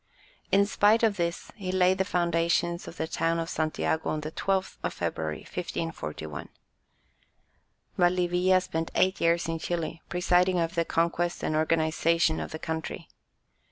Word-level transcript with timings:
In 0.51 0.65
spite 0.65 1.03
of 1.03 1.15
this, 1.17 1.51
he 1.55 1.71
laid 1.71 1.99
the 1.99 2.03
foundations 2.03 2.87
of 2.87 2.97
the 2.97 3.05
town 3.05 3.37
of 3.37 3.51
Santiago 3.51 4.09
on 4.09 4.21
the 4.21 4.31
12th 4.31 4.77
of 4.81 4.95
February, 4.95 5.41
1541. 5.41 6.49
Valdivia 7.99 8.59
spent 8.61 8.89
eight 8.95 9.21
years 9.21 9.47
in 9.47 9.59
Chili, 9.59 10.01
presiding 10.09 10.57
over 10.59 10.73
the 10.73 10.85
conquest 10.85 11.43
and 11.43 11.55
organization 11.55 12.39
of 12.39 12.49
the 12.49 12.57
country. 12.57 13.09